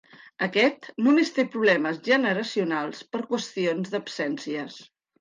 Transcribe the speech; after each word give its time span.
Aquest 0.45 0.87
només 1.07 1.31
té 1.35 1.45
problemes 1.57 2.01
generacionals 2.09 3.07
per 3.13 3.25
qüestions 3.31 3.97
d'absències. 3.97 4.85